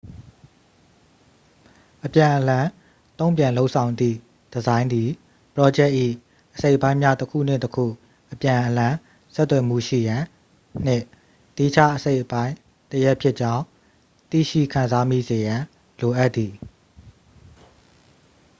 [2.05, 2.67] အပြန်အလှန်
[3.17, 4.17] တု့န်ပြန်လုပ်ဆောင်သည့်
[4.51, 5.09] ဒီဇိုင်းသည်
[5.53, 5.91] ပရောဂျက်၏
[6.55, 7.85] အစိတ်အပိုင်းများ တစ်ခုနှင့် တစ်ခု
[8.31, 8.95] အပြန်အလှန်
[9.35, 10.23] ဆက်သွယ်မှုရှိရန်
[10.85, 11.03] နှင့်
[11.55, 12.53] သီးခြားအစိတ်အပိုင်း
[12.91, 13.63] တစ်ရပ်ဖြစ်ကြောင်း
[14.29, 15.61] သိရှိခံစားမိစေရန်
[16.01, 16.53] လိုအပ်သည်